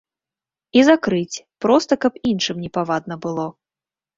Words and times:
І 0.79 0.81
закрыць, 0.87 1.43
проста 1.65 1.99
каб 2.07 2.13
іншым 2.33 2.57
непавадна 2.67 3.15
было. 3.29 3.47